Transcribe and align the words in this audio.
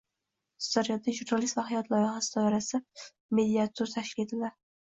Sirdaryoda 0.67 1.13
“Jurnalist 1.17 1.59
va 1.59 1.65
hayot” 1.67 1.91
loyihasi 1.95 2.33
doirasida 2.39 2.83
mediatur 3.41 3.93
tashkil 3.97 4.27
etildi 4.29 4.53